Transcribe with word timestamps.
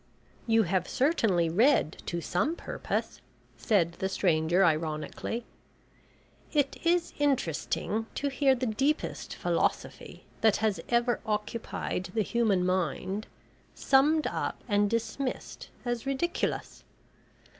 "You 0.47 0.63
have 0.63 0.89
certainly 0.89 1.47
read 1.47 2.01
to 2.07 2.21
some 2.21 2.55
purpose," 2.55 3.21
said 3.55 3.91
the 3.99 4.09
stranger 4.09 4.65
ironically. 4.65 5.45
"It 6.51 6.75
is 6.83 7.13
interesting 7.19 8.07
to 8.15 8.29
hear 8.29 8.55
the 8.55 8.65
deepest 8.65 9.35
philosophy 9.35 10.25
that 10.41 10.57
has 10.57 10.79
ever 10.89 11.19
occupied 11.23 12.05
the 12.15 12.23
human 12.23 12.65
mind 12.65 13.27
summed 13.75 14.25
up 14.25 14.63
and 14.67 14.89
dismissed 14.89 15.69
as 15.85 16.07
ridiculous. 16.07 16.83